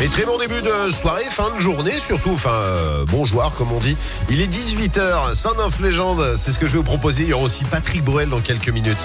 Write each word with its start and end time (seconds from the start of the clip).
Et 0.00 0.08
très 0.08 0.24
bon 0.24 0.38
début 0.38 0.62
de 0.62 0.92
soirée, 0.92 1.24
fin 1.28 1.54
de 1.54 1.60
journée 1.60 1.98
surtout, 1.98 2.30
enfin 2.30 2.50
euh, 2.52 3.04
bon 3.06 3.24
joueur 3.24 3.52
comme 3.56 3.72
on 3.72 3.80
dit. 3.80 3.96
Il 4.30 4.40
est 4.40 4.46
18h, 4.46 5.34
Saint-Neuf 5.34 5.80
Légende, 5.80 6.34
c'est 6.36 6.52
ce 6.52 6.58
que 6.58 6.66
je 6.66 6.72
vais 6.72 6.78
vous 6.78 6.84
proposer. 6.84 7.24
Il 7.24 7.28
y 7.28 7.32
aura 7.32 7.44
aussi 7.44 7.64
Patrick 7.64 8.04
Bruel 8.04 8.28
dans 8.28 8.40
quelques 8.40 8.68
minutes. 8.68 8.96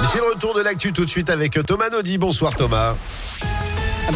Mais 0.00 0.06
c'est 0.06 0.18
le 0.18 0.32
retour 0.32 0.54
de 0.54 0.62
l'actu 0.62 0.92
tout 0.92 1.04
de 1.04 1.10
suite 1.10 1.30
avec 1.30 1.58
Thomas 1.66 1.90
Naudy. 1.90 2.18
Bonsoir 2.18 2.54
Thomas. 2.54 2.94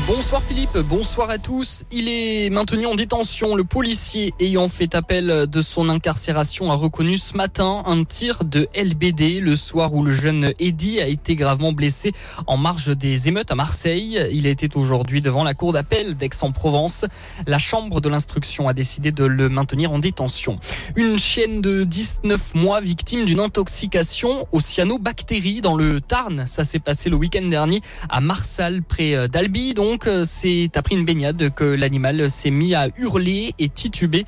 Bonsoir 0.09 0.43
Philippe, 0.43 0.77
bonsoir 0.89 1.31
à 1.31 1.39
tous. 1.39 1.85
Il 1.93 2.09
est 2.09 2.51
maintenu 2.51 2.85
en 2.87 2.95
détention. 2.95 3.55
Le 3.55 3.65
policier 3.65 4.35
ayant 4.41 4.69
fait 4.69 4.95
appel 4.95 5.47
de 5.47 5.63
son 5.63 5.89
incarcération 5.89 6.71
a 6.73 6.75
reconnu 6.75 7.17
ce 7.17 7.37
matin 7.37 7.83
un 7.87 8.03
tir 8.05 8.45
de 8.45 8.67
LBD 8.75 9.41
le 9.41 9.55
soir 9.55 9.95
où 9.95 10.03
le 10.03 10.11
jeune 10.11 10.53
Eddy 10.59 11.01
a 11.01 11.07
été 11.07 11.37
gravement 11.37 11.73
blessé 11.73 12.13
en 12.47 12.57
marge 12.57 12.97
des 12.97 13.29
émeutes 13.29 13.53
à 13.53 13.55
Marseille. 13.55 14.21
Il 14.33 14.47
était 14.47 14.77
aujourd'hui 14.77 15.21
devant 15.21 15.45
la 15.45 15.55
cour 15.55 15.73
d'appel 15.73 16.17
d'Aix-en-Provence. 16.17 17.07
La 17.47 17.59
chambre 17.59 18.01
de 18.01 18.09
l'instruction 18.09 18.69
a 18.69 18.75
décidé 18.75 19.13
de 19.13 19.25
le 19.25 19.49
maintenir 19.49 19.93
en 19.93 20.01
détention. 20.01 20.59
Une 20.97 21.19
chienne 21.19 21.61
de 21.61 21.85
19 21.85 22.57
mois 22.57 22.81
victime 22.81 23.25
d'une 23.25 23.41
intoxication 23.41 24.49
aux 24.51 24.61
cyanobactéries 24.61 25.61
dans 25.61 25.77
le 25.77 26.01
Tarn. 26.01 26.47
Ça 26.47 26.65
s'est 26.65 26.81
passé 26.81 27.11
le 27.11 27.17
week-end 27.17 27.47
dernier 27.47 27.81
à 28.09 28.21
Marsal 28.21 28.83
près 28.83 29.29
d'Albi 29.29 29.74
donc 29.75 30.07
euh, 30.07 30.25
c'est 30.27 30.71
après 30.77 30.95
une 30.95 31.05
baignade 31.05 31.53
que 31.55 31.65
l'animal 31.65 32.31
s'est 32.31 32.51
mis 32.51 32.75
à 32.75 32.89
hurler 32.97 33.55
et 33.59 33.69
tituber. 33.69 34.25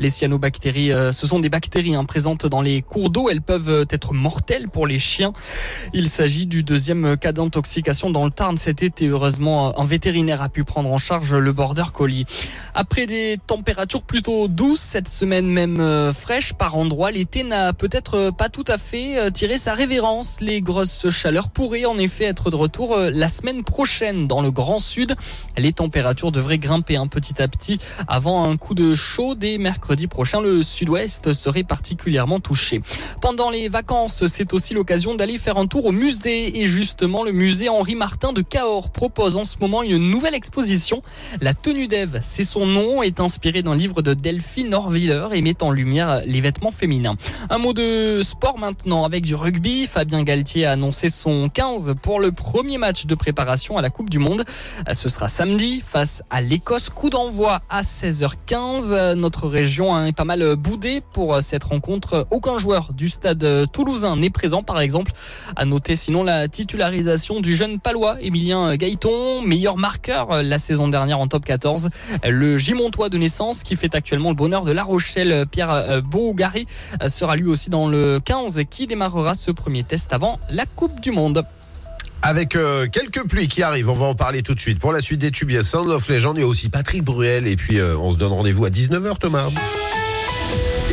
Les 0.00 0.10
cyanobactéries, 0.10 0.92
euh, 0.92 1.12
ce 1.12 1.26
sont 1.26 1.38
des 1.38 1.48
bactéries 1.48 1.94
hein, 1.94 2.04
présentes 2.04 2.46
dans 2.46 2.62
les 2.62 2.82
cours 2.82 3.10
d'eau. 3.10 3.28
Elles 3.28 3.42
peuvent 3.42 3.86
être 3.90 4.14
mortelles 4.14 4.68
pour 4.68 4.86
les 4.86 4.98
chiens. 4.98 5.32
Il 5.94 6.08
s'agit 6.08 6.46
du 6.46 6.62
deuxième 6.62 7.16
cas 7.16 7.32
d'intoxication 7.32 8.10
dans 8.10 8.24
le 8.24 8.30
Tarn 8.30 8.56
cet 8.56 8.82
été. 8.82 9.06
Heureusement, 9.06 9.78
un 9.78 9.84
vétérinaire 9.84 10.42
a 10.42 10.48
pu 10.48 10.64
prendre 10.64 10.90
en 10.90 10.98
charge 10.98 11.34
le 11.34 11.52
border 11.52 11.84
collie. 11.92 12.26
Après 12.74 13.06
des 13.06 13.38
températures 13.46 14.02
plutôt 14.02 14.48
douces 14.48 14.80
cette 14.80 15.08
semaine, 15.08 15.46
même 15.46 15.80
euh, 15.80 16.12
fraîches 16.12 16.54
par 16.54 16.76
endroits, 16.76 17.10
l'été 17.10 17.44
n'a 17.44 17.72
peut-être 17.72 18.30
pas 18.30 18.48
tout 18.48 18.64
à 18.66 18.78
fait 18.78 19.30
tiré 19.32 19.58
sa 19.58 19.74
révérence. 19.74 20.40
Les 20.40 20.60
grosses 20.60 21.10
chaleurs 21.10 21.50
pourraient 21.50 21.84
en 21.84 21.98
effet 21.98 22.24
être 22.24 22.50
de 22.50 22.56
retour 22.56 22.96
la 22.96 23.28
semaine 23.28 23.64
prochaine 23.64 24.26
dans 24.26 24.40
le 24.40 24.50
Grand 24.50 24.77
Sud. 24.78 25.16
Les 25.56 25.72
températures 25.72 26.32
devraient 26.32 26.58
grimper 26.58 26.96
un 26.96 27.06
petit 27.06 27.40
à 27.42 27.48
petit 27.48 27.78
avant 28.06 28.48
un 28.48 28.56
coup 28.56 28.74
de 28.74 28.94
chaud 28.94 29.34
dès 29.34 29.58
mercredi 29.58 30.06
prochain. 30.06 30.40
Le 30.40 30.62
sud-ouest 30.62 31.32
serait 31.32 31.64
particulièrement 31.64 32.40
touché. 32.40 32.82
Pendant 33.20 33.50
les 33.50 33.68
vacances, 33.68 34.26
c'est 34.26 34.52
aussi 34.52 34.74
l'occasion 34.74 35.14
d'aller 35.14 35.38
faire 35.38 35.56
un 35.56 35.66
tour 35.66 35.86
au 35.86 35.92
musée. 35.92 36.60
Et 36.60 36.66
justement, 36.66 37.22
le 37.22 37.32
musée 37.32 37.68
Henri 37.68 37.94
Martin 37.94 38.32
de 38.32 38.42
Cahors 38.42 38.90
propose 38.90 39.36
en 39.36 39.44
ce 39.44 39.56
moment 39.60 39.82
une 39.82 40.10
nouvelle 40.10 40.34
exposition. 40.34 41.02
La 41.40 41.54
tenue 41.54 41.88
d'Ève, 41.88 42.20
c'est 42.22 42.44
son 42.44 42.66
nom, 42.66 43.02
est 43.02 43.20
inspiré 43.20 43.62
d'un 43.62 43.74
livre 43.74 44.02
de 44.02 44.14
Delphine 44.14 44.74
Orviller 44.74 45.28
et 45.32 45.42
met 45.42 45.62
en 45.62 45.70
lumière 45.70 46.22
les 46.26 46.40
vêtements 46.40 46.70
féminins. 46.70 47.16
Un 47.50 47.58
mot 47.58 47.72
de 47.72 48.20
sport 48.22 48.58
maintenant 48.58 49.04
avec 49.04 49.24
du 49.24 49.34
rugby. 49.34 49.86
Fabien 49.86 50.22
Galtier 50.22 50.66
a 50.66 50.72
annoncé 50.72 51.08
son 51.08 51.48
15 51.48 51.94
pour 52.02 52.20
le 52.20 52.32
premier 52.32 52.78
match 52.78 53.06
de 53.06 53.14
préparation 53.14 53.76
à 53.76 53.82
la 53.82 53.90
Coupe 53.90 54.10
du 54.10 54.18
Monde. 54.18 54.44
Ce 54.92 55.08
sera 55.08 55.28
samedi 55.28 55.82
face 55.86 56.22
à 56.30 56.40
l'Écosse. 56.40 56.90
Coup 56.90 57.10
d'envoi 57.10 57.60
à 57.68 57.82
16h15. 57.82 59.14
Notre 59.14 59.48
région 59.48 60.04
est 60.04 60.12
pas 60.12 60.24
mal 60.24 60.56
boudée 60.56 61.02
pour 61.12 61.42
cette 61.42 61.64
rencontre. 61.64 62.26
Aucun 62.30 62.58
joueur 62.58 62.92
du 62.92 63.08
stade 63.08 63.70
toulousain 63.72 64.16
n'est 64.16 64.30
présent, 64.30 64.62
par 64.62 64.80
exemple. 64.80 65.12
À 65.56 65.64
noter 65.64 65.96
sinon 65.96 66.22
la 66.22 66.48
titularisation 66.48 67.40
du 67.40 67.54
jeune 67.54 67.80
palois 67.80 68.16
Emilien 68.20 68.76
Gaëton, 68.76 69.42
meilleur 69.42 69.76
marqueur 69.76 70.42
la 70.42 70.58
saison 70.58 70.88
dernière 70.88 71.18
en 71.18 71.28
top 71.28 71.44
14. 71.44 71.90
Le 72.26 72.58
Gimontois 72.58 73.08
de 73.08 73.18
naissance 73.18 73.62
qui 73.62 73.76
fait 73.76 73.94
actuellement 73.94 74.30
le 74.30 74.36
bonheur 74.36 74.64
de 74.64 74.72
La 74.72 74.84
Rochelle, 74.84 75.46
Pierre 75.50 76.02
Bougari, 76.02 76.66
sera 77.08 77.36
lui 77.36 77.48
aussi 77.48 77.70
dans 77.70 77.88
le 77.88 78.20
15 78.24 78.62
qui 78.70 78.86
démarrera 78.86 79.34
ce 79.34 79.50
premier 79.50 79.84
test 79.84 80.12
avant 80.12 80.38
la 80.50 80.64
Coupe 80.66 81.00
du 81.00 81.10
Monde 81.10 81.44
avec 82.22 82.56
euh, 82.56 82.86
quelques 82.90 83.26
pluies 83.28 83.48
qui 83.48 83.62
arrivent. 83.62 83.90
On 83.90 83.94
va 83.94 84.06
en 84.06 84.14
parler 84.14 84.42
tout 84.42 84.54
de 84.54 84.60
suite. 84.60 84.78
Pour 84.78 84.92
la 84.92 85.00
suite 85.00 85.20
des 85.20 85.30
tubes, 85.30 85.50
il 85.50 85.56
y 85.56 85.58
a 85.58 85.64
Sound 85.64 85.90
of 85.90 86.08
Legend, 86.08 86.38
aussi 86.40 86.68
Patrick 86.68 87.04
Bruel. 87.04 87.46
Et 87.46 87.56
puis, 87.56 87.78
euh, 87.78 87.96
on 87.96 88.10
se 88.10 88.16
donne 88.16 88.32
rendez-vous 88.32 88.64
à 88.64 88.70
19h, 88.70 89.18
Thomas. 89.18 89.48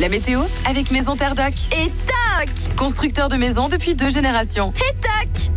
La 0.00 0.08
météo 0.08 0.42
avec 0.68 0.90
Maison 0.90 1.16
Terre. 1.16 1.34
Et 1.72 1.90
tac 2.06 2.50
Constructeur 2.76 3.28
de 3.28 3.36
maisons 3.36 3.68
depuis 3.68 3.94
deux 3.94 4.10
générations. 4.10 4.72
Et 4.76 5.00
tac 5.00 5.55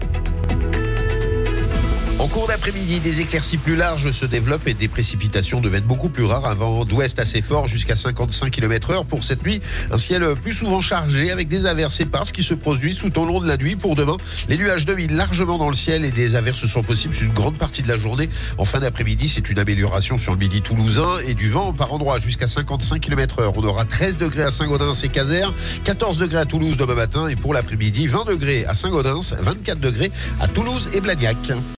en 2.20 2.28
cours 2.28 2.48
d'après-midi, 2.48 3.00
des 3.00 3.22
éclaircies 3.22 3.58
plus 3.58 3.78
larges 3.78 4.12
se 4.12 4.26
développent 4.26 4.68
et 4.68 4.74
des 4.74 4.90
précipitations 4.90 5.62
deviennent 5.62 5.86
beaucoup 5.86 6.10
plus 6.10 6.26
rares. 6.26 6.46
Un 6.46 6.54
vent 6.54 6.84
d'ouest 6.84 7.18
assez 7.18 7.42
fort 7.42 7.68
jusqu'à 7.68 7.96
55 7.96 8.52
km 8.52 8.92
heure 8.92 9.06
pour 9.06 9.24
cette 9.24 9.42
nuit. 9.44 9.62
Un 9.90 9.98
ciel 9.98 10.26
plus 10.36 10.54
souvent 10.54 10.82
chargé 10.82 11.32
avec 11.32 11.48
des 11.48 11.66
averses 11.66 12.02
éparses 12.02 12.34
qui 12.34 12.44
se 12.44 12.54
produisent 12.54 12.98
tout 12.98 13.18
au 13.18 13.26
long 13.26 13.40
de 13.40 13.48
la 13.48 13.56
nuit. 13.56 13.78
Pour 13.78 13.96
demain, 13.96 14.18
les 14.50 14.58
nuages 14.58 14.84
dominent 14.86 15.16
largement 15.16 15.58
dans 15.58 15.70
le 15.70 15.76
ciel 15.76 16.04
et 16.04 16.12
des 16.12 16.36
averses 16.36 16.66
sont 16.66 16.84
possibles 16.84 17.14
sur 17.14 17.26
une 17.26 17.34
grande 17.34 17.58
partie 17.58 17.84
de 17.84 17.88
la 17.88 17.98
journée. 17.98 18.30
En 18.58 18.66
fin 18.66 18.80
d'après-midi, 18.80 19.30
c'est 19.30 19.50
une 19.50 19.60
amélioration 19.60 20.18
sur 20.18 20.34
le 20.34 20.40
midi 20.40 20.62
toulousain 20.62 21.20
et 21.26 21.34
du 21.34 21.50
vent 21.50 21.72
par 21.72 21.94
endroits 21.94 22.20
jusqu'à 22.20 22.48
55 22.48 23.00
km 23.00 23.40
heure. 23.40 23.54
On 23.56 23.64
aura 23.64 23.86
13 23.86 24.18
degrés 24.18 24.44
à 24.44 24.52
Saint-Gaudens 24.52 25.04
et 25.04 25.08
Caser, 25.08 25.46
14 25.86 26.18
degrés 26.18 26.40
à 26.40 26.46
Toulouse 26.46 26.76
demain 26.76 26.96
matin 26.96 27.30
et 27.30 27.38
pour 27.38 27.54
l'après-midi, 27.54 28.08
20 28.08 28.26
degrés 28.26 28.66
à 28.66 28.74
Saint-Gaudens, 28.74 29.36
24 29.40 29.80
degrés 29.80 30.12
à 30.42 30.50
Toulouse 30.50 30.90
et 30.94 31.00
Blagnac. 31.00 31.38